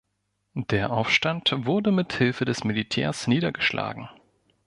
Der 0.55 0.91
Aufstand 0.91 1.53
wurde 1.55 1.91
mit 1.91 2.13
Hilfe 2.13 2.43
des 2.43 2.63
Militärs 2.63 3.27
niedergeschlagen. 3.27 4.09